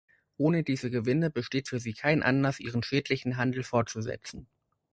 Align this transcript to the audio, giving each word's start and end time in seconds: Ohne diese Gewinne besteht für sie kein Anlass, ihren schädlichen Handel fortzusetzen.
Ohne 0.37 0.63
diese 0.63 0.89
Gewinne 0.89 1.29
besteht 1.29 1.67
für 1.67 1.79
sie 1.79 1.93
kein 1.93 2.23
Anlass, 2.23 2.59
ihren 2.59 2.81
schädlichen 2.81 3.37
Handel 3.37 3.61
fortzusetzen. 3.61 4.47